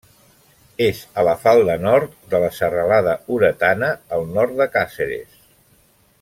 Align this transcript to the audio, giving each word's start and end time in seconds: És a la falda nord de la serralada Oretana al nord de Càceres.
És 0.85 1.01
a 1.21 1.25
la 1.27 1.35
falda 1.43 1.75
nord 1.83 2.15
de 2.31 2.39
la 2.45 2.49
serralada 2.61 3.13
Oretana 3.37 3.91
al 4.19 4.27
nord 4.39 4.57
de 4.63 4.69
Càceres. 4.79 5.39